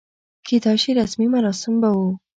کېدای 0.47 0.77
شي 0.83 0.91
رسمي 0.99 1.27
مراسم 1.35 1.73
به 1.81 1.89
و. 1.95 1.99